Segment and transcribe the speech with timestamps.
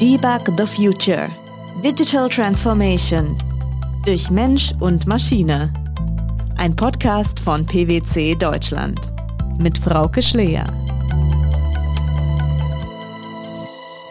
[0.00, 1.30] Debug the Future.
[1.82, 3.34] Digital Transformation.
[4.04, 5.72] Durch Mensch und Maschine.
[6.58, 9.00] Ein Podcast von PwC Deutschland.
[9.58, 10.64] Mit Frauke Schleer.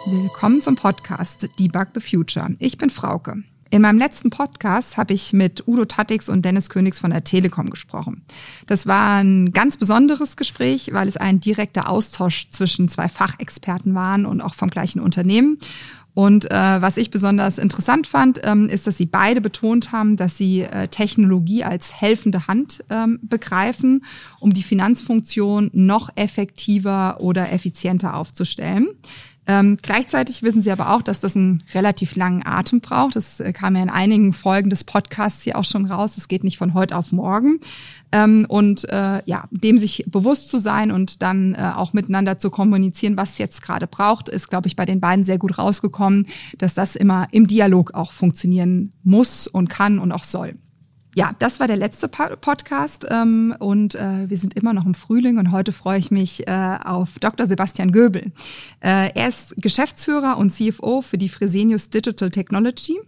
[0.08, 2.48] Willkommen zum Podcast Debug the Future.
[2.58, 3.44] Ich bin Frauke.
[3.76, 7.70] In meinem letzten Podcast habe ich mit Udo Tattix und Dennis Königs von der Telekom
[7.70, 8.22] gesprochen.
[8.68, 14.26] Das war ein ganz besonderes Gespräch, weil es ein direkter Austausch zwischen zwei Fachexperten waren
[14.26, 15.60] und auch vom gleichen Unternehmen.
[16.14, 20.38] Und äh, was ich besonders interessant fand, ähm, ist, dass sie beide betont haben, dass
[20.38, 24.06] sie äh, Technologie als helfende Hand ähm, begreifen,
[24.40, 28.88] um die Finanzfunktion noch effektiver oder effizienter aufzustellen.
[29.48, 33.16] Ähm, gleichzeitig wissen Sie aber auch, dass das einen relativ langen Atem braucht.
[33.16, 36.18] Das äh, kam ja in einigen Folgen des Podcasts hier auch schon raus.
[36.18, 37.60] Es geht nicht von heute auf morgen.
[38.12, 42.50] Ähm, und äh, ja, dem sich bewusst zu sein und dann äh, auch miteinander zu
[42.50, 46.74] kommunizieren, was jetzt gerade braucht, ist, glaube ich, bei den beiden sehr gut rausgekommen, dass
[46.74, 50.56] das immer im Dialog auch funktionieren muss und kann und auch soll.
[51.18, 55.38] Ja, das war der letzte Podcast ähm, und äh, wir sind immer noch im Frühling
[55.38, 57.48] und heute freue ich mich äh, auf Dr.
[57.48, 58.34] Sebastian Göbel.
[58.82, 63.00] Äh, er ist Geschäftsführer und CFO für die Fresenius Digital Technology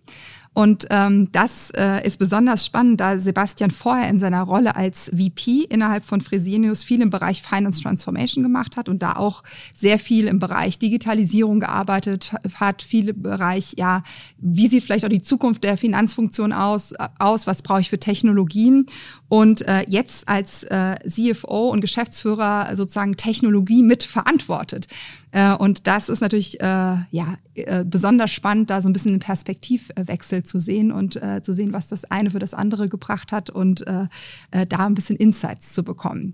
[0.58, 5.68] und ähm, das äh, ist besonders spannend, da Sebastian vorher in seiner Rolle als VP
[5.70, 9.44] innerhalb von Fresenius viel im Bereich Finance Transformation gemacht hat und da auch
[9.76, 14.02] sehr viel im Bereich Digitalisierung gearbeitet hat, viel im Bereich, ja,
[14.40, 18.88] wie sieht vielleicht auch die Zukunft der Finanzfunktion aus, aus was brauche ich für Technologien
[19.30, 24.88] und äh, jetzt als äh, CFO und Geschäftsführer sozusagen Technologie mit verantwortet.
[25.27, 25.27] Äh,
[25.60, 30.44] und das ist natürlich äh, ja äh, besonders spannend, da so ein bisschen einen Perspektivwechsel
[30.44, 33.86] zu sehen und äh, zu sehen, was das eine für das andere gebracht hat und
[33.88, 34.08] äh,
[34.52, 36.34] äh, da ein bisschen Insights zu bekommen.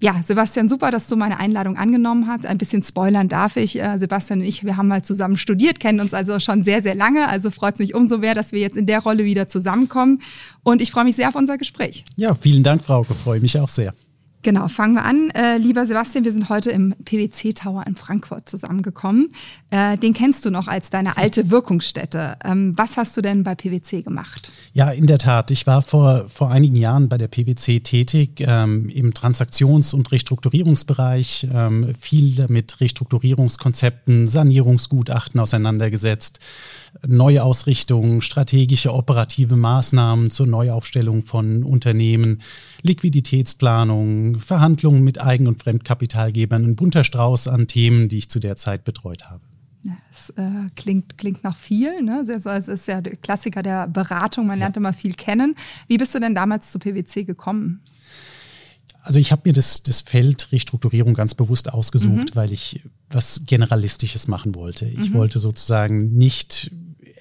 [0.00, 2.44] Ja, Sebastian, super, dass du meine Einladung angenommen hast.
[2.44, 3.80] Ein bisschen spoilern darf ich.
[3.80, 6.96] Äh, Sebastian und ich, wir haben mal zusammen studiert, kennen uns also schon sehr, sehr
[6.96, 7.28] lange.
[7.28, 10.20] Also freut es mich umso mehr, dass wir jetzt in der Rolle wieder zusammenkommen.
[10.64, 12.04] Und ich freue mich sehr auf unser Gespräch.
[12.16, 13.14] Ja, vielen Dank, Frauke.
[13.14, 13.94] Freue mich auch sehr.
[14.42, 15.30] Genau, fangen wir an.
[15.30, 19.28] Äh, lieber Sebastian, wir sind heute im PwC Tower in Frankfurt zusammengekommen.
[19.70, 22.36] Äh, den kennst du noch als deine alte Wirkungsstätte.
[22.44, 24.50] Ähm, was hast du denn bei PwC gemacht?
[24.72, 25.52] Ja, in der Tat.
[25.52, 31.46] Ich war vor, vor einigen Jahren bei der PwC tätig ähm, im Transaktions- und Restrukturierungsbereich,
[31.54, 36.40] ähm, viel mit Restrukturierungskonzepten, Sanierungsgutachten auseinandergesetzt.
[37.06, 42.42] Neuausrichtung, strategische operative Maßnahmen zur Neuaufstellung von Unternehmen,
[42.82, 48.56] Liquiditätsplanung, Verhandlungen mit Eigen- und Fremdkapitalgebern, ein bunter Strauß an Themen, die ich zu der
[48.56, 49.40] Zeit betreut habe.
[49.84, 52.02] Ja, das äh, klingt, klingt nach viel.
[52.02, 52.24] Ne?
[52.24, 54.80] Es ist ja der Klassiker der Beratung, man lernt ja.
[54.80, 55.56] immer viel kennen.
[55.88, 57.80] Wie bist du denn damals zu PwC gekommen?
[59.02, 62.36] Also ich habe mir das, das Feld Restrukturierung ganz bewusst ausgesucht, mhm.
[62.36, 64.86] weil ich was Generalistisches machen wollte.
[64.86, 65.14] Ich mhm.
[65.14, 66.70] wollte sozusagen nicht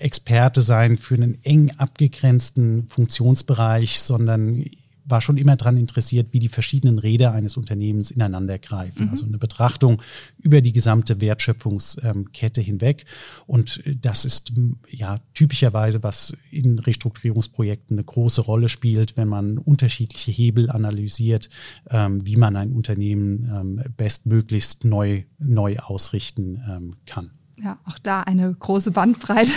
[0.02, 4.66] Experte sein für einen eng abgegrenzten Funktionsbereich, sondern
[5.06, 9.06] war schon immer daran interessiert, wie die verschiedenen Räder eines Unternehmens ineinander greifen.
[9.06, 9.10] Mhm.
[9.10, 10.02] Also eine Betrachtung
[10.40, 13.06] über die gesamte Wertschöpfungskette hinweg.
[13.48, 14.54] Und das ist
[14.90, 21.50] ja typischerweise, was in Restrukturierungsprojekten eine große Rolle spielt, wenn man unterschiedliche Hebel analysiert,
[21.90, 28.22] ähm, wie man ein Unternehmen ähm, bestmöglichst neu, neu ausrichten ähm, kann ja, auch da
[28.22, 29.52] eine große Bandbreite,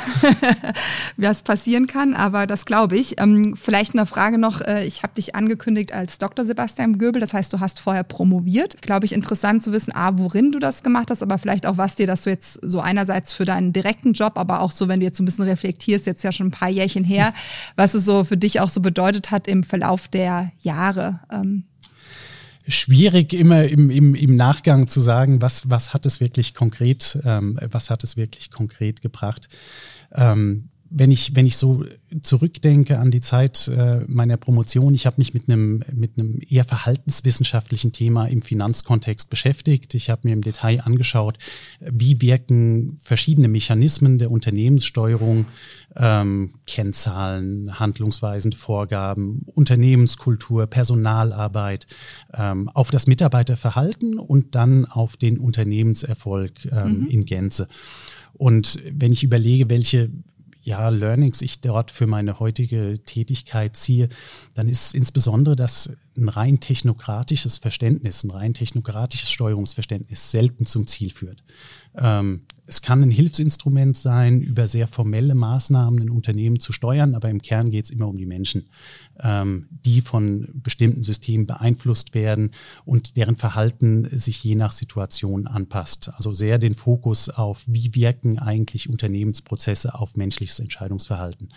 [1.17, 3.21] was passieren kann, aber das glaube ich.
[3.21, 6.45] Ähm, vielleicht eine Frage noch, äh, ich habe dich angekündigt als Dr.
[6.45, 8.83] Sebastian Göbel, das heißt, du hast vorher promoviert.
[8.83, 11.95] Glaube ich, interessant zu wissen, A, worin du das gemacht hast, aber vielleicht auch, was
[11.95, 15.07] dir das so jetzt so einerseits für deinen direkten Job, aber auch so, wenn du
[15.07, 17.33] jetzt so ein bisschen reflektierst, jetzt ja schon ein paar Jährchen her,
[17.77, 21.21] was es so für dich auch so bedeutet hat im Verlauf der Jahre.
[21.33, 21.65] Ähm,
[22.67, 27.59] schwierig immer im, im, im Nachgang zu sagen, was, was hat es wirklich konkret, ähm,
[27.63, 29.49] was hat es wirklich konkret gebracht.
[30.15, 31.85] Ähm, wenn ich, wenn ich so
[32.23, 36.65] zurückdenke an die Zeit äh, meiner Promotion, ich habe mich mit einem, mit einem eher
[36.65, 39.95] verhaltenswissenschaftlichen Thema im Finanzkontext beschäftigt.
[39.95, 41.39] Ich habe mir im Detail angeschaut,
[41.81, 45.47] wie wirken verschiedene Mechanismen der Unternehmenssteuerung,
[45.97, 51.89] ähm, Kennzahlen, handlungsweisende Vorgaben, Unternehmenskultur, Personalarbeit
[52.33, 57.07] ähm, auf das Mitarbeiterverhalten und dann auf den Unternehmenserfolg ähm, mhm.
[57.09, 57.67] in Gänze.
[58.35, 60.11] Und wenn ich überlege, welche
[60.65, 64.09] ja, Learnings ich dort für meine heutige Tätigkeit ziehe,
[64.55, 71.11] dann ist insbesondere das ein rein technokratisches Verständnis, ein rein technokratisches Steuerungsverständnis selten zum Ziel
[71.11, 71.45] führt.
[71.97, 77.29] Ähm, es kann ein Hilfsinstrument sein, über sehr formelle Maßnahmen ein Unternehmen zu steuern, aber
[77.29, 78.69] im Kern geht es immer um die Menschen,
[79.21, 82.53] ähm, die von bestimmten Systemen beeinflusst werden
[82.85, 86.11] und deren Verhalten sich je nach Situation anpasst.
[86.15, 91.51] Also sehr den Fokus auf, wie wirken eigentlich Unternehmensprozesse auf menschliches Entscheidungsverhalten.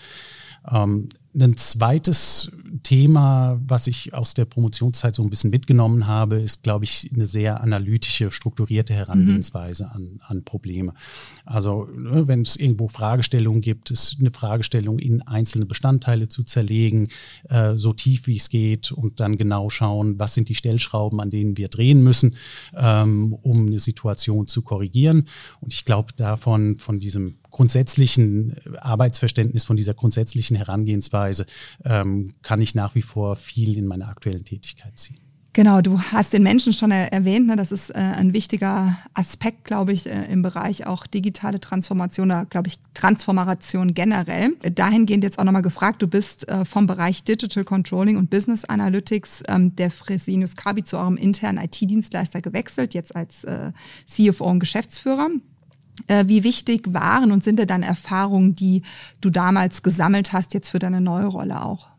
[0.70, 1.10] Ähm,
[1.40, 2.52] ein zweites
[2.84, 7.26] Thema, was ich aus der Promotionszeit so ein bisschen mitgenommen habe, ist, glaube ich, eine
[7.26, 9.92] sehr analytische, strukturierte Herangehensweise mhm.
[9.92, 10.94] an, an Probleme.
[11.46, 17.08] Also ne, wenn es irgendwo Fragestellungen gibt, ist eine Fragestellung in einzelne Bestandteile zu zerlegen,
[17.50, 21.30] äh, so tief wie es geht und dann genau schauen, was sind die Stellschrauben, an
[21.30, 22.36] denen wir drehen müssen,
[22.76, 25.28] ähm, um eine Situation zu korrigieren.
[25.62, 31.46] Und ich glaube, davon, von diesem grundsätzlichen Arbeitsverständnis, von dieser grundsätzlichen Herangehensweise
[31.86, 35.27] ähm, kann ich nach wie vor viel in meiner aktuellen Tätigkeit ziehen.
[35.58, 37.56] Genau, du hast den Menschen schon erwähnt, ne?
[37.56, 42.46] das ist äh, ein wichtiger Aspekt, glaube ich, äh, im Bereich auch digitale Transformation oder,
[42.46, 44.52] glaube ich, Transformation generell.
[44.62, 49.42] Dahingehend jetzt auch nochmal gefragt, du bist äh, vom Bereich Digital Controlling und Business Analytics
[49.48, 53.72] ähm, der Fresenius Kabi zu eurem internen IT-Dienstleister gewechselt, jetzt als äh,
[54.06, 55.30] CFO und Geschäftsführer.
[56.06, 58.84] Äh, wie wichtig waren und sind denn dann Erfahrungen, die
[59.22, 61.97] du damals gesammelt hast, jetzt für deine neue Rolle auch?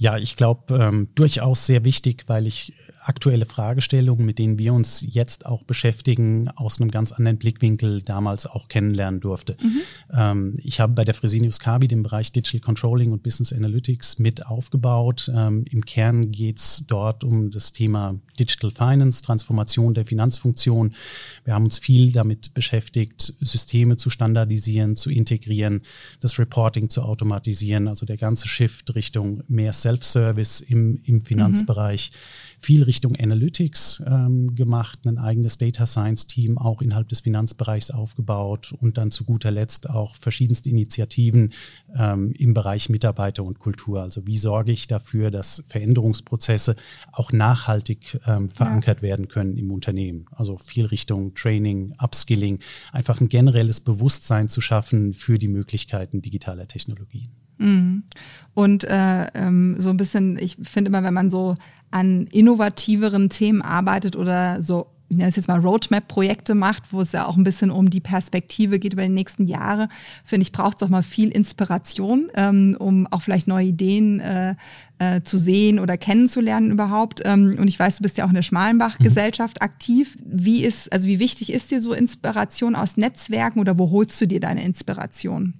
[0.00, 5.04] Ja, ich glaube, ähm, durchaus sehr wichtig, weil ich aktuelle Fragestellungen, mit denen wir uns
[5.06, 9.56] jetzt auch beschäftigen, aus einem ganz anderen Blickwinkel damals auch kennenlernen durfte.
[9.60, 9.80] Mhm.
[10.12, 14.46] Ähm, ich habe bei der Fresenius Kabi den Bereich Digital Controlling und Business Analytics mit
[14.46, 15.30] aufgebaut.
[15.34, 20.94] Ähm, Im Kern geht es dort um das Thema Digital Finance, Transformation der Finanzfunktion.
[21.44, 25.82] Wir haben uns viel damit beschäftigt, Systeme zu standardisieren, zu integrieren,
[26.20, 32.10] das Reporting zu automatisieren, also der ganze Shift Richtung mehr Self-Service im, im Finanzbereich.
[32.12, 37.90] Mhm viel Richtung Analytics ähm, gemacht, ein eigenes Data Science Team auch innerhalb des Finanzbereichs
[37.90, 41.50] aufgebaut und dann zu guter Letzt auch verschiedenste Initiativen
[41.96, 44.02] ähm, im Bereich Mitarbeiter und Kultur.
[44.02, 46.76] Also wie sorge ich dafür, dass Veränderungsprozesse
[47.12, 49.02] auch nachhaltig ähm, verankert ja.
[49.02, 50.26] werden können im Unternehmen.
[50.30, 52.60] Also viel Richtung Training, Upskilling,
[52.92, 57.30] einfach ein generelles Bewusstsein zu schaffen für die Möglichkeiten digitaler Technologien.
[57.60, 58.04] Mhm.
[58.54, 61.56] Und äh, ähm, so ein bisschen, ich finde immer, wenn man so
[61.90, 67.10] an innovativeren Themen arbeitet oder so ich nenne es jetzt mal Roadmap-Projekte macht, wo es
[67.10, 69.88] ja auch ein bisschen um die Perspektive geht über die nächsten Jahre,
[70.24, 74.54] finde ich, braucht es auch mal viel Inspiration, ähm, um auch vielleicht neue Ideen äh,
[75.00, 77.22] äh, zu sehen oder kennenzulernen überhaupt.
[77.24, 79.64] Ähm, und ich weiß, du bist ja auch in der Schmalenbach-Gesellschaft mhm.
[79.64, 80.16] aktiv.
[80.24, 84.26] Wie ist, also wie wichtig ist dir so Inspiration aus Netzwerken oder wo holst du
[84.26, 85.54] dir deine Inspiration?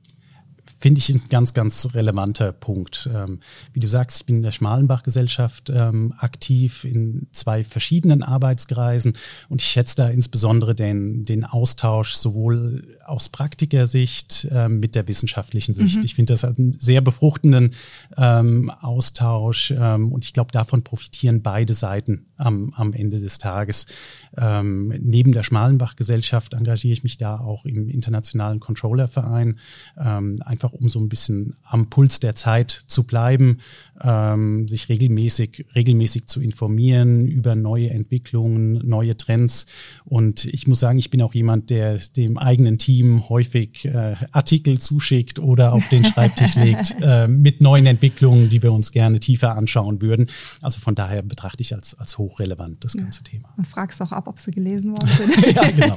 [0.80, 3.08] Finde ich ein ganz, ganz relevanter Punkt.
[3.14, 3.40] Ähm,
[3.74, 9.12] wie du sagst, ich bin in der Schmalenbach-Gesellschaft ähm, aktiv in zwei verschiedenen Arbeitskreisen
[9.50, 15.74] und ich schätze da insbesondere den, den Austausch sowohl aus Praktikersicht ähm, mit der wissenschaftlichen
[15.74, 15.98] Sicht.
[15.98, 16.04] Mhm.
[16.04, 17.74] Ich finde das einen sehr befruchtenden
[18.16, 23.86] ähm, Austausch ähm, und ich glaube, davon profitieren beide Seiten am, am Ende des Tages.
[24.38, 29.58] Ähm, neben der Schmalenbach-Gesellschaft engagiere ich mich da auch im internationalen Controller-Verein,
[29.98, 30.40] ähm,
[30.70, 33.58] einfach um so ein bisschen am Puls der Zeit zu bleiben,
[34.02, 39.66] ähm, sich regelmäßig, regelmäßig zu informieren über neue Entwicklungen, neue Trends.
[40.04, 44.78] Und ich muss sagen, ich bin auch jemand, der dem eigenen Team häufig äh, Artikel
[44.78, 49.56] zuschickt oder auf den Schreibtisch legt äh, mit neuen Entwicklungen, die wir uns gerne tiefer
[49.56, 50.26] anschauen würden.
[50.62, 53.30] Also von daher betrachte ich als, als hochrelevant das ganze ja.
[53.30, 53.48] Thema.
[53.56, 55.54] Und fragst auch ab, ob sie gelesen worden sind.
[55.54, 55.96] ja, genau.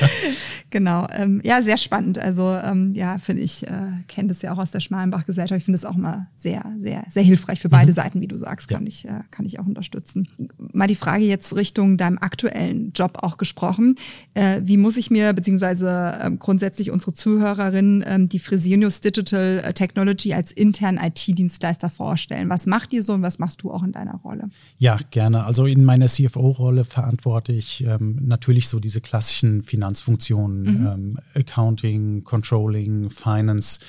[0.70, 1.06] genau.
[1.12, 2.18] Ähm, ja, sehr spannend.
[2.18, 5.58] Also ähm, ja, finde ich, äh, kenne das ja auch aus der Schmalenbach-Gesellschaft.
[5.58, 7.96] Ich finde das auch immer sehr, sehr, sehr hilfreich für beide mhm.
[7.96, 8.88] Seiten, wie du sagst, kann, ja.
[8.88, 10.28] ich, äh, kann ich auch unterstützen.
[10.58, 13.96] Mal die Frage jetzt Richtung deinem aktuellen Job auch gesprochen.
[14.34, 19.72] Äh, wie muss ich mir, beziehungsweise äh, grundsätzlich unsere Zuhörerinnen, äh, die Fresenius Digital äh,
[19.72, 22.48] Technology als internen IT-Dienstleister vorstellen?
[22.48, 24.50] Was macht ihr so und was machst du auch in deiner Rolle?
[24.78, 25.44] Ja, gerne.
[25.44, 30.86] Also in meiner CFO-Rolle verantworte ich ähm, natürlich so diese klassischen Finanzfunktionen, mhm.
[30.86, 33.80] ähm, Accounting, Controlling, Finance,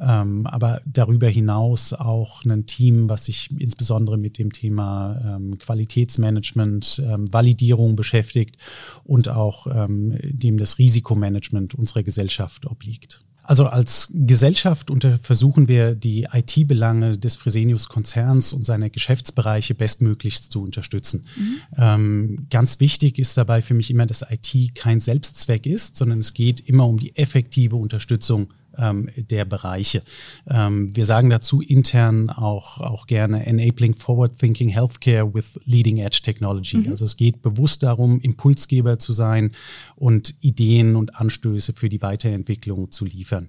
[0.00, 7.02] ähm, aber darüber hinaus auch ein Team, was sich insbesondere mit dem Thema ähm, Qualitätsmanagement,
[7.04, 8.56] ähm, Validierung beschäftigt
[9.04, 13.24] und auch ähm, dem das Risikomanagement unserer Gesellschaft obliegt.
[13.44, 21.26] Also als Gesellschaft versuchen wir die IT-Belange des Fresenius-Konzerns und seiner Geschäftsbereiche bestmöglichst zu unterstützen.
[21.36, 21.56] Mhm.
[21.76, 26.32] Ähm, ganz wichtig ist dabei für mich immer, dass IT kein Selbstzweck ist, sondern es
[26.32, 28.48] geht immer um die effektive Unterstützung
[28.78, 30.02] ähm, der Bereiche.
[30.48, 36.20] Ähm, wir sagen dazu intern auch, auch gerne Enabling Forward Thinking Healthcare with Leading Edge
[36.22, 36.78] Technology.
[36.78, 36.90] Mhm.
[36.90, 39.52] Also es geht bewusst darum, Impulsgeber zu sein
[39.96, 43.48] und Ideen und Anstöße für die Weiterentwicklung zu liefern.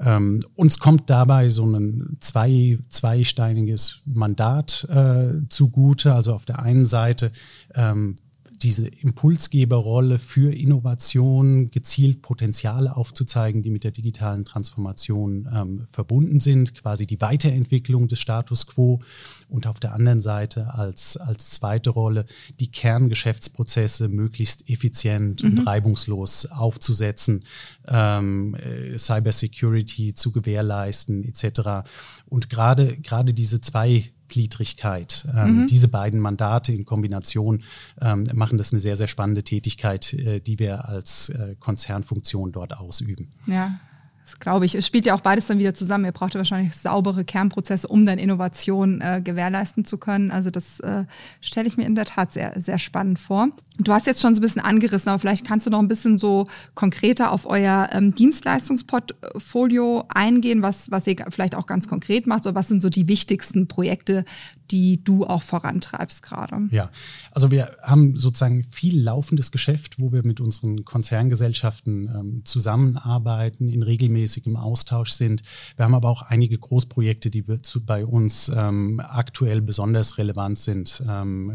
[0.00, 6.14] Ähm, uns kommt dabei so ein zwei, zweisteiniges Mandat äh, zugute.
[6.14, 7.32] Also auf der einen Seite
[7.74, 8.14] ähm,
[8.62, 16.74] diese Impulsgeberrolle für Innovation, gezielt Potenziale aufzuzeigen, die mit der digitalen Transformation ähm, verbunden sind,
[16.74, 19.00] quasi die Weiterentwicklung des Status quo
[19.48, 22.26] und auf der anderen Seite als, als zweite Rolle
[22.60, 25.50] die Kerngeschäftsprozesse möglichst effizient mhm.
[25.50, 27.44] und reibungslos aufzusetzen,
[27.86, 31.88] ähm, äh, Cybersecurity zu gewährleisten etc.
[32.26, 35.26] Und gerade gerade diese zwei Gliedrigkeit.
[35.34, 35.66] Ähm, mhm.
[35.66, 37.62] Diese beiden Mandate in Kombination
[38.00, 42.76] ähm, machen das eine sehr, sehr spannende Tätigkeit, äh, die wir als äh, Konzernfunktion dort
[42.76, 43.28] ausüben.
[43.46, 43.80] Ja,
[44.28, 44.74] das glaube ich.
[44.74, 46.04] Es spielt ja auch beides dann wieder zusammen.
[46.04, 50.30] Ihr braucht ja wahrscheinlich saubere Kernprozesse, um dann Innovation äh, gewährleisten zu können.
[50.30, 51.04] Also das äh,
[51.40, 53.48] stelle ich mir in der Tat sehr, sehr spannend vor.
[53.78, 56.18] Du hast jetzt schon so ein bisschen angerissen, aber vielleicht kannst du noch ein bisschen
[56.18, 62.44] so konkreter auf euer ähm, Dienstleistungsportfolio eingehen, was, was ihr vielleicht auch ganz konkret macht
[62.44, 64.26] oder was sind so die wichtigsten Projekte,
[64.70, 66.68] die du auch vorantreibst gerade?
[66.70, 66.90] Ja,
[67.30, 73.82] also wir haben sozusagen viel laufendes Geschäft, wo wir mit unseren Konzerngesellschaften ähm, zusammenarbeiten, in
[73.82, 75.42] regelmäßigem Austausch sind.
[75.76, 81.02] Wir haben aber auch einige Großprojekte, die zu, bei uns ähm, aktuell besonders relevant sind.
[81.08, 81.52] Ähm,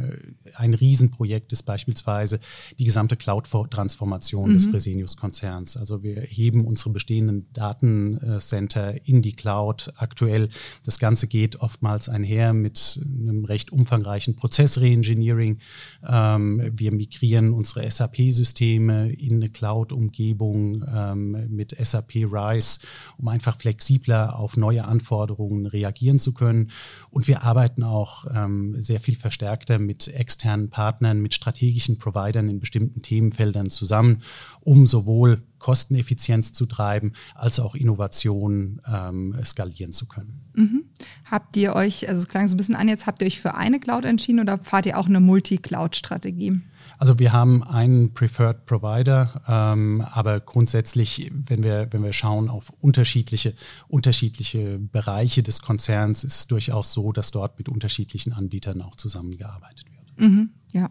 [0.55, 2.39] ein Riesenprojekt ist beispielsweise
[2.79, 4.53] die gesamte Cloud-Transformation mhm.
[4.53, 5.77] des Fresenius-Konzerns.
[5.77, 10.49] Also wir heben unsere bestehenden Datencenter in die Cloud aktuell.
[10.83, 15.59] Das Ganze geht oftmals einher mit einem recht umfangreichen Prozess-Reengineering.
[16.07, 22.79] Ähm, wir migrieren unsere SAP-Systeme in eine Cloud-Umgebung ähm, mit SAP RISE,
[23.17, 26.71] um einfach flexibler auf neue Anforderungen reagieren zu können.
[27.09, 32.59] Und wir arbeiten auch ähm, sehr viel verstärkter mit externen Partnern, mit strategischen Providern in
[32.59, 34.21] bestimmten Themenfeldern zusammen,
[34.61, 40.41] um sowohl Kosteneffizienz zu treiben, als auch Innovation ähm, skalieren zu können.
[40.55, 40.83] Mhm.
[41.23, 43.55] Habt ihr euch, also es klang so ein bisschen an, jetzt habt ihr euch für
[43.55, 46.59] eine Cloud entschieden oder fahrt ihr auch eine Multi-Cloud-Strategie?
[46.97, 52.73] Also wir haben einen Preferred Provider, ähm, aber grundsätzlich, wenn wir, wenn wir schauen auf
[52.81, 53.53] unterschiedliche,
[53.87, 59.85] unterschiedliche Bereiche des Konzerns, ist es durchaus so, dass dort mit unterschiedlichen Anbietern auch zusammengearbeitet
[59.85, 60.19] wird.
[60.19, 60.89] Mhm, ja.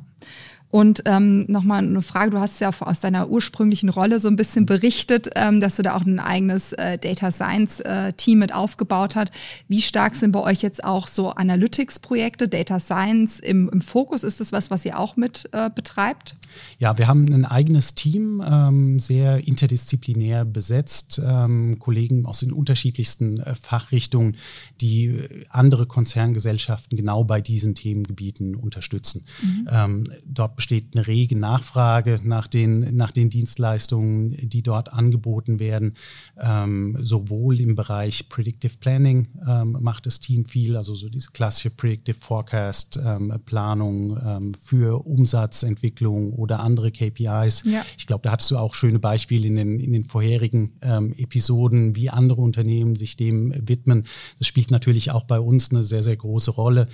[0.73, 4.65] Und ähm, nochmal eine Frage, du hast ja aus deiner ursprünglichen Rolle so ein bisschen
[4.65, 9.15] berichtet, ähm, dass du da auch ein eigenes äh, Data Science äh, Team mit aufgebaut
[9.15, 9.33] hast.
[9.69, 14.23] Wie stark sind bei euch jetzt auch so Analytics-Projekte, Data Science im, im Fokus?
[14.25, 16.37] Ist das was, was ihr auch mit äh, betreibt?
[16.79, 23.41] Ja, wir haben ein eigenes Team, ähm, sehr interdisziplinär besetzt, ähm, Kollegen aus den unterschiedlichsten
[23.41, 24.37] äh, Fachrichtungen,
[24.81, 29.25] die äh, andere Konzerngesellschaften genau bei diesen Themengebieten unterstützen.
[29.43, 29.69] Mhm.
[29.71, 35.95] Ähm, dort besteht eine rege Nachfrage nach den, nach den Dienstleistungen, die dort angeboten werden.
[36.41, 41.71] Ähm, sowohl im Bereich Predictive Planning ähm, macht das Team viel, also so diese klassische
[41.71, 47.65] Predictive Forecast ähm, Planung für Umsatzentwicklung oder andere KPIs.
[47.65, 47.85] Ja.
[47.97, 51.97] Ich glaube, da hattest du auch schöne Beispiele in den, in den vorherigen ähm, Episoden,
[51.97, 54.05] wie andere Unternehmen sich dem widmen.
[54.39, 56.87] Das spielt natürlich auch bei uns eine sehr, sehr große Rolle.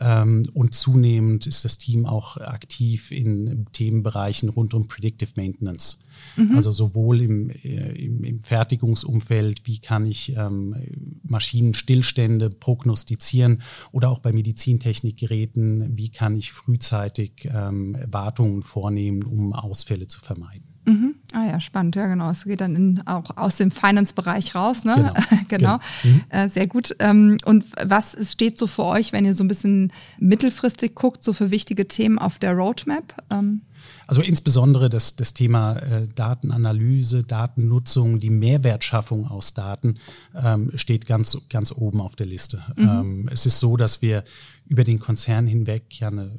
[0.00, 5.98] Ähm, und zunehmend ist das Team auch aktiv in Themenbereichen rund um Predictive Maintenance.
[6.36, 6.56] Mhm.
[6.56, 10.74] Also sowohl im, äh, im, im, Fertigungsumfeld, wie kann ich ähm,
[11.22, 20.08] Maschinenstillstände prognostizieren oder auch bei Medizintechnikgeräten, wie kann ich frühzeitig ähm, Wartungen vornehmen, um Ausfälle
[20.08, 20.74] zu vermeiden.
[20.86, 21.14] Mhm.
[21.32, 22.30] Ah ja, spannend, ja genau.
[22.30, 24.94] Es geht dann in, auch aus dem Finance-Bereich raus, ne?
[24.94, 25.44] Genau.
[25.48, 25.78] genau.
[26.02, 26.22] Mhm.
[26.28, 26.94] Äh, sehr gut.
[26.98, 31.32] Ähm, und was steht so für euch, wenn ihr so ein bisschen mittelfristig guckt, so
[31.32, 33.14] für wichtige Themen auf der Roadmap?
[33.30, 33.62] Ähm
[34.06, 39.96] also insbesondere das, das Thema äh, Datenanalyse, Datennutzung, die Mehrwertschaffung aus Daten
[40.34, 42.62] ähm, steht ganz, ganz oben auf der Liste.
[42.76, 42.88] Mhm.
[42.88, 44.24] Ähm, es ist so, dass wir
[44.66, 46.38] über den Konzern hinweg ja eine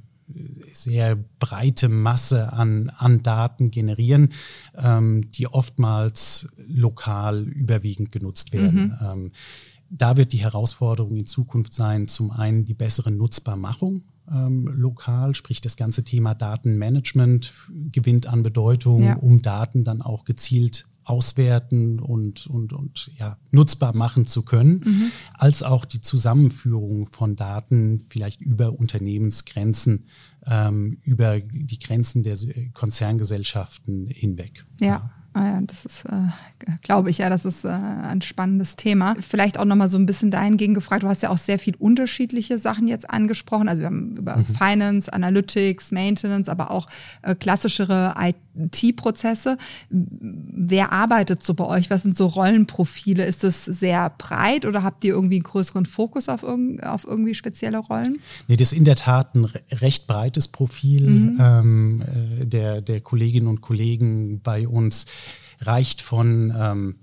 [0.73, 4.29] sehr breite Masse an, an Daten generieren,
[4.75, 8.97] ähm, die oftmals lokal überwiegend genutzt werden.
[8.99, 9.07] Mhm.
[9.07, 9.31] Ähm,
[9.89, 15.61] da wird die Herausforderung in Zukunft sein, zum einen die bessere Nutzbarmachung ähm, lokal, sprich
[15.61, 17.53] das ganze Thema Datenmanagement
[17.91, 19.15] gewinnt an Bedeutung, ja.
[19.15, 25.11] um Daten dann auch gezielt auswerten und, und, und ja, nutzbar machen zu können, mhm.
[25.35, 30.05] als auch die Zusammenführung von Daten vielleicht über Unternehmensgrenzen,
[30.47, 32.35] ähm, über die Grenzen der
[32.73, 34.65] Konzerngesellschaften hinweg.
[34.81, 34.87] Ja.
[34.87, 35.11] Ja,
[35.63, 36.29] das ist, äh,
[36.81, 39.15] glaube ich, ja, das ist äh, ein spannendes Thema.
[39.19, 42.57] Vielleicht auch nochmal so ein bisschen dahingehend gefragt, du hast ja auch sehr viel unterschiedliche
[42.57, 43.67] Sachen jetzt angesprochen.
[43.67, 44.45] Also wir haben über mhm.
[44.45, 46.87] Finance, Analytics, Maintenance, aber auch
[47.21, 49.57] äh, klassischere IT-Prozesse.
[49.89, 51.89] Wer arbeitet so bei euch?
[51.89, 53.25] Was sind so Rollenprofile?
[53.25, 57.35] Ist das sehr breit oder habt ihr irgendwie einen größeren Fokus auf, irg auf irgendwie
[57.35, 58.19] spezielle Rollen?
[58.47, 61.37] Nee, das ist in der Tat ein recht breites Profil mhm.
[61.41, 65.05] ähm, äh, der, der Kolleginnen und Kollegen bei uns
[65.61, 66.95] reicht von ähm,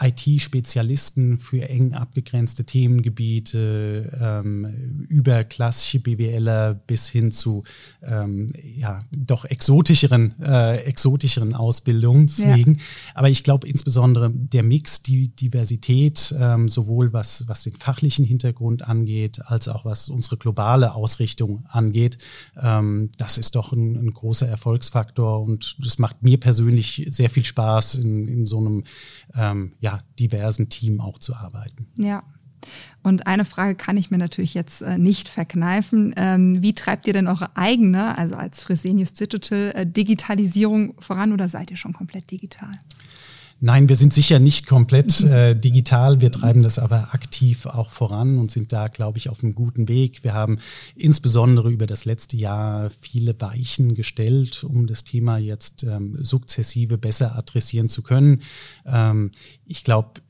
[0.00, 7.64] IT-Spezialisten für eng abgegrenzte Themengebiete, ähm, über klassische BWLer bis hin zu
[8.02, 12.26] ähm, ja, doch exotischeren, äh, exotischeren Ausbildungen.
[12.26, 12.74] Deswegen.
[12.74, 12.80] Ja.
[13.14, 18.82] Aber ich glaube insbesondere der Mix, die Diversität, ähm, sowohl was, was den fachlichen Hintergrund
[18.82, 22.18] angeht, als auch was unsere globale Ausrichtung angeht,
[22.60, 27.44] ähm, das ist doch ein, ein, großer Erfolgsfaktor und das macht mir persönlich sehr viel
[27.44, 28.84] Spaß in, in so einem
[29.34, 31.86] ähm, ja, diversen Team auch zu arbeiten.
[31.96, 32.22] Ja.
[33.02, 36.14] Und eine Frage kann ich mir natürlich jetzt äh, nicht verkneifen.
[36.16, 41.50] Ähm, wie treibt ihr denn eure eigene, also als Fresenius Digital, äh, Digitalisierung voran oder
[41.50, 42.70] seid ihr schon komplett digital?
[43.60, 46.20] Nein, wir sind sicher nicht komplett äh, digital.
[46.20, 49.88] Wir treiben das aber aktiv auch voran und sind da, glaube ich, auf einem guten
[49.88, 50.24] Weg.
[50.24, 50.58] Wir haben
[50.96, 57.36] insbesondere über das letzte Jahr viele Weichen gestellt, um das Thema jetzt ähm, sukzessive besser
[57.36, 58.42] adressieren zu können.
[58.86, 59.30] Ähm,
[59.66, 60.20] ich glaube,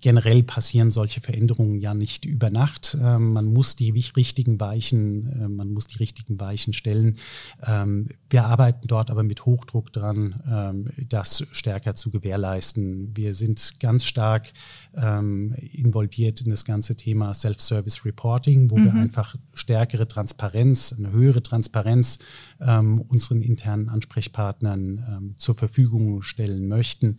[0.00, 2.96] generell passieren solche Veränderungen ja nicht über Nacht.
[3.00, 7.16] Ähm, man muss die richtigen Weichen, äh, man muss die richtigen Weichen stellen.
[7.62, 13.16] Ähm, wir arbeiten dort aber mit Hochdruck dran, ähm, das stärker zu gewährleisten.
[13.16, 14.52] Wir sind ganz stark
[14.94, 18.84] ähm, involviert in das ganze Thema Self-Service Reporting, wo mhm.
[18.84, 22.18] wir einfach stärkere Transparenz, eine höhere Transparenz
[22.60, 27.18] ähm, unseren internen Ansprechpartnern ähm, zur Verfügung stellen möchten.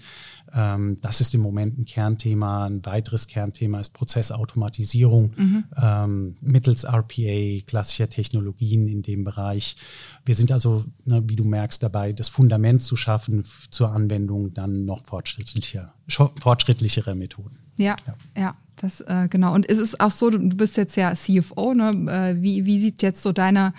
[0.50, 2.37] Das ist im Moment ein Kernthema.
[2.46, 5.64] Ein weiteres Kernthema ist Prozessautomatisierung mhm.
[5.82, 9.76] Ähm, mittels RPA, klassischer Technologien in dem Bereich.
[10.26, 14.86] Wir sind also, ne, wie du merkst, dabei, das Fundament zu schaffen zur Anwendung dann
[14.86, 17.58] noch fortschrittlicher, fortschrittlichere Methoden.
[17.78, 18.56] Ja, ja, ja.
[18.80, 19.56] Das, äh, genau.
[19.56, 21.90] Und ist es auch so, du bist jetzt ja CFO, ne?
[21.90, 23.74] Äh, wie, wie sieht jetzt so deine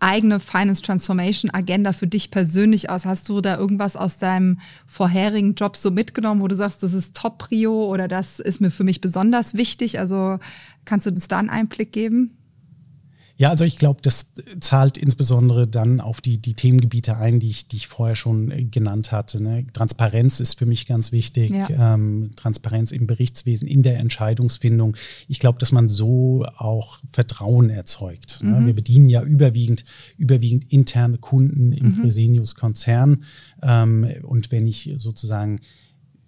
[0.00, 3.06] eigene Finance Transformation Agenda für dich persönlich aus?
[3.06, 7.16] Hast du da irgendwas aus deinem vorherigen Job so mitgenommen, wo du sagst, das ist
[7.16, 9.98] Top-Prio oder das ist mir für mich besonders wichtig?
[9.98, 10.38] Also
[10.84, 12.36] kannst du uns da einen Einblick geben?
[13.36, 17.66] Ja, also ich glaube, das zahlt insbesondere dann auf die, die Themengebiete ein, die ich,
[17.66, 19.42] die ich vorher schon äh, genannt hatte.
[19.42, 19.66] Ne?
[19.72, 21.50] Transparenz ist für mich ganz wichtig.
[21.50, 21.94] Ja.
[21.94, 24.96] Ähm, Transparenz im Berichtswesen, in der Entscheidungsfindung.
[25.26, 28.38] Ich glaube, dass man so auch Vertrauen erzeugt.
[28.42, 28.60] Ne?
[28.60, 28.66] Mhm.
[28.66, 29.84] Wir bedienen ja überwiegend,
[30.16, 31.92] überwiegend interne Kunden im mhm.
[31.92, 33.24] Fresenius-Konzern.
[33.62, 35.58] Ähm, und wenn ich sozusagen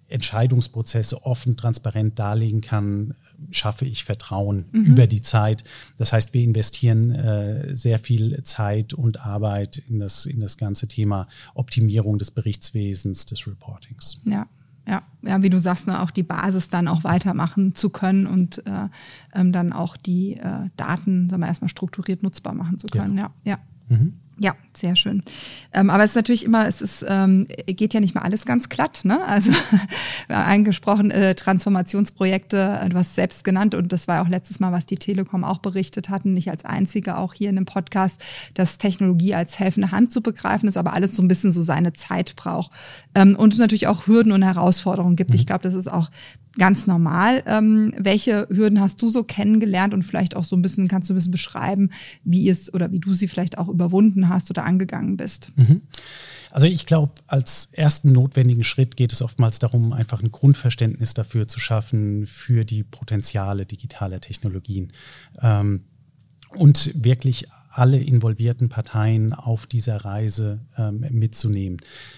[0.09, 3.13] Entscheidungsprozesse offen, transparent darlegen kann,
[3.51, 4.85] schaffe ich Vertrauen mhm.
[4.85, 5.63] über die Zeit.
[5.97, 10.87] Das heißt, wir investieren äh, sehr viel Zeit und Arbeit in das, in das ganze
[10.87, 14.21] Thema Optimierung des Berichtswesens, des Reportings.
[14.25, 14.47] Ja.
[14.89, 18.65] Ja, ja, wie du sagst, ne, auch die Basis dann auch weitermachen zu können und
[18.65, 18.87] äh,
[19.33, 23.17] ähm, dann auch die äh, Daten, sagen wir erstmal strukturiert nutzbar machen zu können.
[23.17, 23.27] Genau.
[23.43, 23.97] Ja, ja.
[23.97, 24.13] Mhm.
[24.39, 25.23] Ja, sehr schön.
[25.73, 28.69] Ähm, aber es ist natürlich immer, es ist, ähm, geht ja nicht mal alles ganz
[28.69, 29.01] glatt.
[29.03, 29.19] Ne?
[29.25, 29.51] Also
[30.27, 34.71] angesprochen äh, Transformationsprojekte, äh, du hast es selbst genannt und das war auch letztes Mal,
[34.71, 38.23] was die Telekom auch berichtet hatten, nicht als einzige auch hier in dem Podcast,
[38.53, 41.93] dass Technologie als helfende Hand zu begreifen ist, aber alles so ein bisschen so seine
[41.93, 42.71] Zeit braucht.
[43.15, 45.31] Ähm, und es natürlich auch Hürden und Herausforderungen gibt.
[45.31, 45.35] Mhm.
[45.37, 46.11] Ich glaube, das ist auch
[46.57, 47.43] ganz normal.
[47.45, 51.13] Ähm, welche Hürden hast du so kennengelernt und vielleicht auch so ein bisschen, kannst du
[51.13, 51.91] ein bisschen beschreiben,
[52.23, 55.51] wie es oder wie du sie vielleicht auch überwunden hast oder angegangen bist?
[55.55, 55.81] Mhm.
[56.51, 61.47] Also ich glaube, als ersten notwendigen Schritt geht es oftmals darum, einfach ein Grundverständnis dafür
[61.47, 64.91] zu schaffen, für die Potenziale digitaler Technologien.
[65.41, 65.83] Ähm,
[66.55, 71.77] und wirklich alle involvierten Parteien auf dieser Reise ähm, mitzunehmen.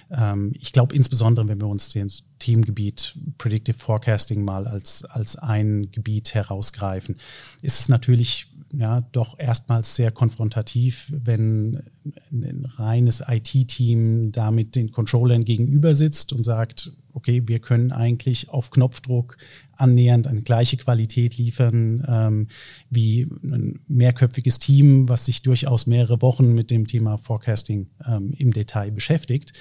[0.09, 5.91] Ähm, ich glaube insbesondere, wenn wir uns das Themengebiet Predictive Forecasting mal als, als ein
[5.91, 7.17] Gebiet herausgreifen,
[7.61, 11.83] ist es natürlich ja doch erstmals sehr konfrontativ, wenn
[12.31, 18.71] ein reines IT-Team damit den Controllern gegenüber sitzt und sagt, okay, wir können eigentlich auf
[18.71, 19.37] Knopfdruck
[19.75, 22.47] annähernd eine gleiche Qualität liefern ähm,
[22.89, 28.53] wie ein mehrköpfiges Team, was sich durchaus mehrere Wochen mit dem Thema Forecasting ähm, im
[28.53, 29.53] Detail beschäftigt.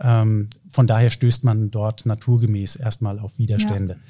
[0.00, 3.94] Ähm, von daher stößt man dort naturgemäß erstmal auf Widerstände.
[3.94, 4.00] Ja.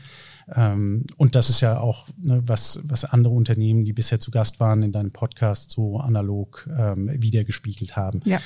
[0.55, 4.61] Ähm, und das ist ja auch, ne, was, was andere Unternehmen, die bisher zu Gast
[4.61, 8.21] waren in deinem Podcast, so analog ähm, wiedergespiegelt haben.
[8.25, 8.41] Ja.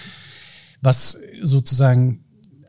[0.83, 2.21] Was sozusagen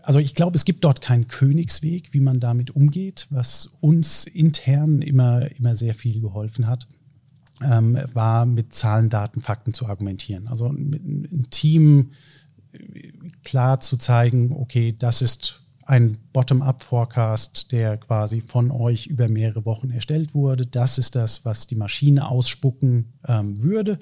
[0.06, 3.26] also ich glaube, es gibt dort keinen Königsweg, wie man damit umgeht.
[3.32, 6.88] Was uns intern immer, immer sehr viel geholfen hat,
[7.63, 10.48] ähm, war mit Zahlen, Daten, Fakten zu argumentieren.
[10.48, 12.12] Also mit einem Team
[12.71, 19.65] äh, klar zu zeigen, okay, das ist ein Bottom-up-Forecast, der quasi von euch über mehrere
[19.65, 20.65] Wochen erstellt wurde.
[20.65, 24.00] Das ist das, was die Maschine ausspucken ähm, würde.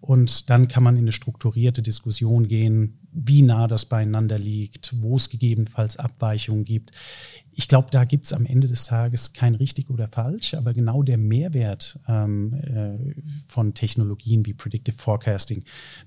[0.00, 5.16] Und dann kann man in eine strukturierte Diskussion gehen, wie nah das beieinander liegt, wo
[5.16, 6.90] es gegebenenfalls Abweichungen gibt.
[7.60, 11.02] Ich glaube, da gibt es am Ende des Tages kein richtig oder falsch, aber genau
[11.02, 13.14] der Mehrwert ähm, äh,
[13.46, 15.62] von Technologien wie Predictive Forecasting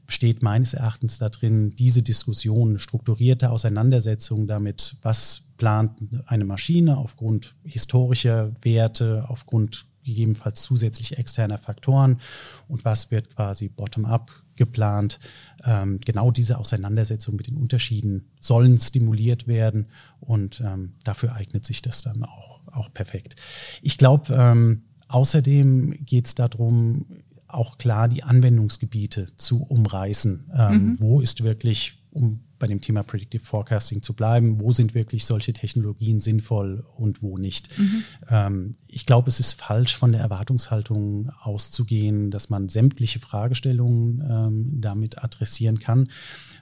[0.07, 5.91] besteht meines Erachtens darin, diese Diskussion, strukturierte Auseinandersetzung damit, was plant
[6.25, 12.19] eine Maschine aufgrund historischer Werte, aufgrund gegebenenfalls zusätzlich externer Faktoren
[12.67, 15.19] und was wird quasi bottom-up geplant.
[15.65, 19.87] Ähm, genau diese Auseinandersetzung mit den Unterschieden sollen stimuliert werden
[20.19, 23.35] und ähm, dafür eignet sich das dann auch, auch perfekt.
[23.81, 27.05] Ich glaube, ähm, außerdem geht es darum,
[27.47, 30.51] auch klar die Anwendungsgebiete zu umreißen.
[30.55, 30.95] Ähm, mhm.
[30.99, 35.52] Wo ist wirklich, um bei dem Thema Predictive Forecasting zu bleiben, wo sind wirklich solche
[35.52, 37.78] Technologien sinnvoll und wo nicht.
[37.78, 38.04] Mhm.
[38.30, 44.82] Ähm, ich glaube, es ist falsch, von der Erwartungshaltung auszugehen, dass man sämtliche Fragestellungen ähm,
[44.82, 46.10] damit adressieren kann,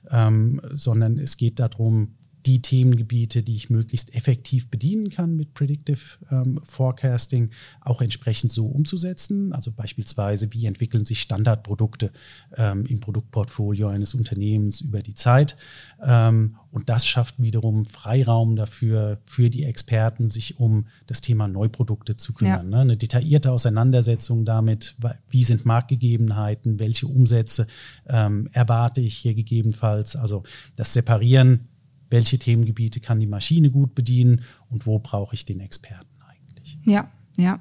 [0.09, 5.99] ähm, sondern es geht darum, die Themengebiete, die ich möglichst effektiv bedienen kann mit Predictive
[6.29, 7.49] ähm, Forecasting,
[7.81, 9.53] auch entsprechend so umzusetzen.
[9.53, 12.11] Also beispielsweise, wie entwickeln sich Standardprodukte
[12.57, 15.55] ähm, im Produktportfolio eines Unternehmens über die Zeit.
[16.03, 22.15] Ähm, und das schafft wiederum Freiraum dafür, für die Experten, sich um das Thema Neuprodukte
[22.15, 22.71] zu kümmern.
[22.71, 22.77] Ja.
[22.77, 22.79] Ne?
[22.79, 24.95] Eine detaillierte Auseinandersetzung damit,
[25.29, 27.67] wie sind Marktgegebenheiten, welche Umsätze
[28.07, 30.15] ähm, erwarte ich hier gegebenenfalls.
[30.15, 30.43] Also
[30.75, 31.67] das Separieren
[32.11, 36.77] welche Themengebiete kann die Maschine gut bedienen und wo brauche ich den Experten eigentlich.
[36.85, 37.59] Ja, ja,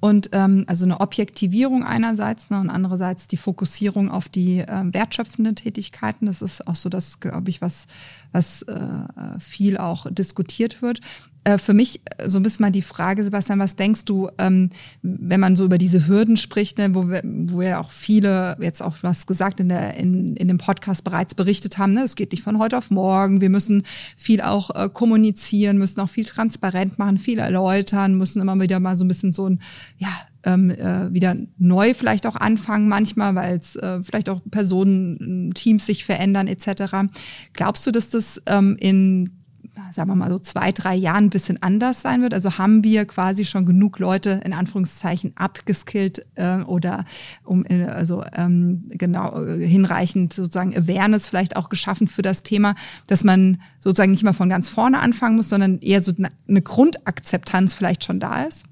[0.00, 5.54] und ähm, also eine Objektivierung einerseits ne, und andererseits die Fokussierung auf die äh, wertschöpfenden
[5.54, 6.26] Tätigkeiten.
[6.26, 7.86] Das ist auch so das, glaube ich, was,
[8.32, 8.78] was äh,
[9.38, 11.00] viel auch diskutiert wird.
[11.44, 14.70] Äh, für mich äh, so ein bisschen mal die Frage, Sebastian, was denkst du, ähm,
[15.02, 18.82] wenn man so über diese Hürden spricht, ne, wo, wir, wo ja auch viele jetzt
[18.82, 22.32] auch was gesagt in, der, in, in dem Podcast bereits berichtet haben, ne, es geht
[22.32, 23.84] nicht von heute auf morgen, wir müssen
[24.16, 28.96] viel auch äh, kommunizieren, müssen auch viel transparent machen, viel erläutern, müssen immer wieder mal
[28.96, 29.60] so ein bisschen so ein,
[29.96, 30.10] ja,
[30.42, 35.86] ähm, äh, wieder neu vielleicht auch anfangen manchmal, weil es äh, vielleicht auch Personen, Teams
[35.86, 37.10] sich verändern etc.
[37.52, 39.39] Glaubst du, dass das ähm, in
[39.92, 42.34] sagen wir mal so zwei, drei Jahren ein bisschen anders sein wird?
[42.34, 47.04] Also haben wir quasi schon genug Leute in Anführungszeichen abgeskillt äh, oder
[47.44, 52.74] um äh, also ähm, genau äh, hinreichend sozusagen Awareness vielleicht auch geschaffen für das Thema,
[53.06, 56.12] dass man sozusagen nicht mal von ganz vorne anfangen muss, sondern eher so
[56.48, 58.64] eine Grundakzeptanz vielleicht schon da ist?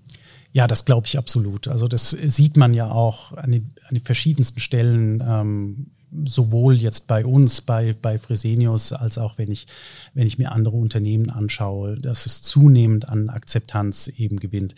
[0.52, 1.68] Ja, das glaube ich absolut.
[1.68, 5.90] Also das sieht man ja auch an den, an den verschiedensten Stellen ähm,
[6.24, 9.66] sowohl jetzt bei uns, bei, bei Fresenius, als auch wenn ich,
[10.14, 14.74] wenn ich mir andere Unternehmen anschaue, dass es zunehmend an Akzeptanz eben gewinnt.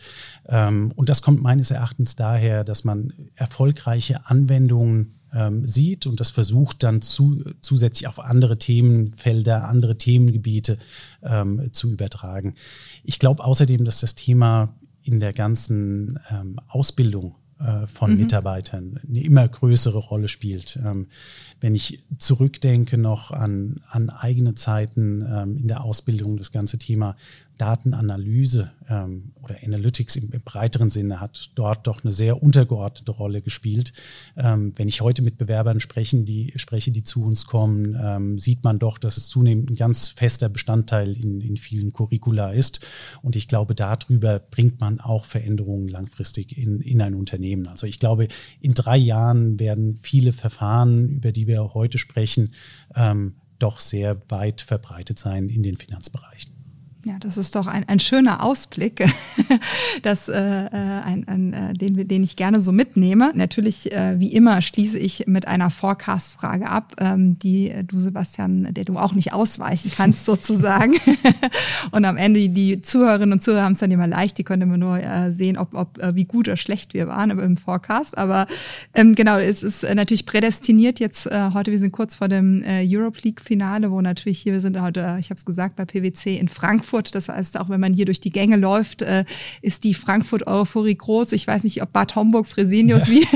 [0.48, 6.30] Ähm, und das kommt meines Erachtens daher, dass man erfolgreiche Anwendungen ähm, sieht und das
[6.30, 10.78] versucht dann zu, zusätzlich auf andere Themenfelder, andere Themengebiete
[11.22, 12.54] ähm, zu übertragen.
[13.04, 17.36] Ich glaube außerdem, dass das Thema in der ganzen ähm, Ausbildung
[17.86, 18.18] von mhm.
[18.18, 20.78] Mitarbeitern eine immer größere Rolle spielt.
[20.84, 21.08] Ähm,
[21.60, 27.16] wenn ich zurückdenke noch an, an eigene Zeiten ähm, in der Ausbildung, das ganze Thema
[27.60, 33.42] Datenanalyse ähm, oder Analytics im, im, breiteren Sinne hat dort doch eine sehr untergeordnete Rolle
[33.42, 33.92] gespielt.
[34.36, 38.64] Ähm, wenn ich heute mit Bewerbern sprechen, die, spreche, die zu uns kommen, ähm, sieht
[38.64, 42.86] man doch, dass es zunehmend ein ganz fester Bestandteil in, in vielen Curricula ist.
[43.20, 47.66] Und ich glaube, darüber bringt man auch Veränderungen langfristig in, in ein Unternehmen.
[47.66, 48.28] Also ich glaube,
[48.60, 52.52] in drei Jahren werden viele Verfahren, über die wir heute sprechen,
[52.94, 56.59] ähm, doch sehr weit verbreitet sein in den Finanzbereichen.
[57.06, 59.02] Ja, das ist doch ein, ein schöner Ausblick,
[60.02, 63.32] das, äh, äh, ein, ein, äh, den, den ich gerne so mitnehme.
[63.34, 68.84] Natürlich, äh, wie immer, schließe ich mit einer Forecast-Frage ab, ähm, die du, Sebastian, der
[68.84, 70.94] du auch nicht ausweichen kannst, sozusagen.
[71.90, 74.76] und am Ende, die Zuhörerinnen und Zuhörer haben es dann immer leicht, die können immer
[74.76, 78.18] nur äh, sehen, ob, ob äh, wie gut oder schlecht wir waren im Forecast.
[78.18, 78.46] Aber
[78.94, 82.62] ähm, genau, es ist äh, natürlich prädestiniert jetzt äh, heute, wir sind kurz vor dem
[82.62, 86.36] äh, Europe League-Finale, wo natürlich hier, wir sind heute, ich habe es gesagt, bei PwC
[86.36, 87.14] in Frankfurt Frankfurt.
[87.14, 89.24] Das heißt, auch wenn man hier durch die Gänge läuft, äh,
[89.62, 91.33] ist die Frankfurt-Euphorie groß.
[91.33, 93.14] Ich weiß nicht, ob Bad Homburg, Fresenius, ja.
[93.14, 93.26] wie,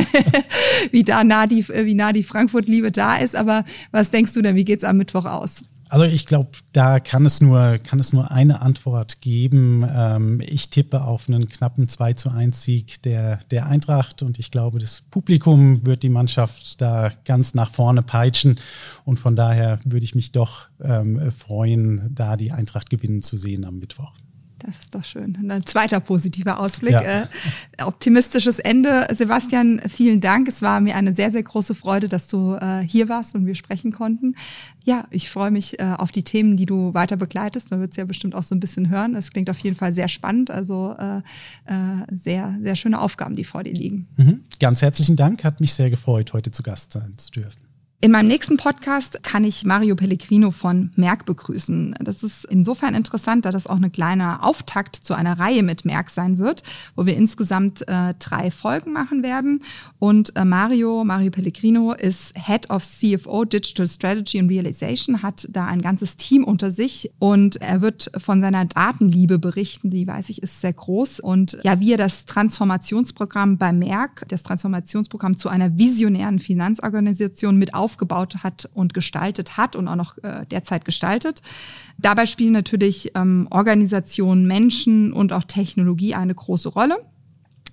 [0.91, 3.37] wie da nah die, wie nah die Frankfurt-Liebe da ist.
[3.37, 4.57] Aber was denkst du denn?
[4.57, 5.63] Wie geht's am Mittwoch aus?
[5.89, 9.87] Also ich glaube, da kann es nur, kann es nur eine Antwort geben.
[9.89, 14.51] Ähm, ich tippe auf einen knappen 2 zu 1 Sieg der, der Eintracht und ich
[14.51, 18.59] glaube, das Publikum wird die Mannschaft da ganz nach vorne peitschen
[19.05, 23.65] und von daher würde ich mich doch ähm, freuen, da die Eintracht gewinnen zu sehen
[23.65, 24.13] am Mittwoch.
[24.65, 25.37] Das ist doch schön.
[25.51, 26.93] Ein zweiter positiver Ausblick.
[26.93, 27.03] Ja.
[27.03, 27.27] Äh,
[27.85, 29.07] optimistisches Ende.
[29.15, 30.49] Sebastian, vielen Dank.
[30.49, 33.55] Es war mir eine sehr, sehr große Freude, dass du äh, hier warst und wir
[33.55, 34.37] sprechen konnten.
[34.85, 37.71] Ja, ich freue mich äh, auf die Themen, die du weiter begleitest.
[37.71, 39.15] Man wird es ja bestimmt auch so ein bisschen hören.
[39.15, 40.51] Es klingt auf jeden Fall sehr spannend.
[40.51, 44.07] Also äh, äh, sehr, sehr schöne Aufgaben, die vor dir liegen.
[44.17, 44.41] Mhm.
[44.61, 45.45] Ganz herzlichen Dank.
[45.45, 47.64] Hat mich sehr gefreut, heute zu Gast sein zu dürfen.
[48.05, 51.95] In meinem nächsten Podcast kann ich Mario Pellegrino von Merck begrüßen.
[52.01, 56.11] Das ist insofern interessant, da das auch eine kleine Auftakt zu einer Reihe mit Merck
[56.11, 56.63] sein wird,
[56.97, 59.63] wo wir insgesamt äh, drei Folgen machen werden.
[59.99, 65.65] Und äh, Mario, Mario Pellegrino ist Head of CFO Digital Strategy and Realization, hat da
[65.65, 70.43] ein ganzes Team unter sich und er wird von seiner Datenliebe berichten, die weiß ich
[70.43, 71.21] ist sehr groß.
[71.21, 77.73] Und ja, wie er das Transformationsprogramm bei Merck, das Transformationsprogramm zu einer visionären Finanzorganisation mit
[77.73, 81.43] auf aufgebaut hat und gestaltet hat und auch noch äh, derzeit gestaltet.
[81.97, 86.97] Dabei spielen natürlich ähm, Organisationen, Menschen und auch Technologie eine große Rolle.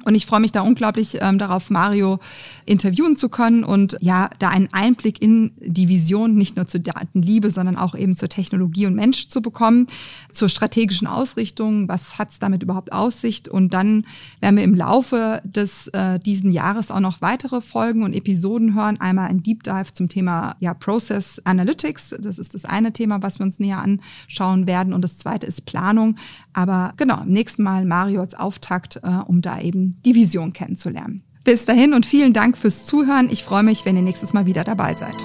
[0.03, 2.19] Und ich freue mich da unglaublich ähm, darauf, Mario
[2.65, 7.51] interviewen zu können und ja, da einen Einblick in die Vision, nicht nur zur Datenliebe,
[7.51, 9.87] sondern auch eben zur Technologie und Mensch zu bekommen,
[10.31, 13.47] zur strategischen Ausrichtung, was hat's damit überhaupt Aussicht.
[13.47, 14.05] Und dann
[14.39, 18.99] werden wir im Laufe des äh, diesen Jahres auch noch weitere Folgen und Episoden hören.
[18.99, 22.15] Einmal ein Deep Dive zum Thema ja, Process Analytics.
[22.19, 24.93] Das ist das eine Thema, was wir uns näher anschauen werden.
[24.93, 26.15] Und das zweite ist Planung.
[26.53, 31.23] Aber genau, nächsten Mal Mario als Auftakt, äh, um da eben die Vision kennenzulernen.
[31.43, 33.29] Bis dahin und vielen Dank fürs Zuhören.
[33.31, 35.15] Ich freue mich, wenn ihr nächstes Mal wieder dabei seid.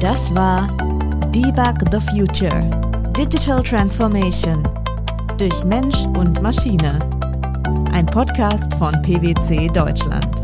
[0.00, 0.66] Das war
[1.34, 2.60] Debug the Future.
[3.16, 4.62] Digital Transformation.
[5.38, 6.98] Durch Mensch und Maschine.
[7.92, 10.42] Ein Podcast von PwC Deutschland.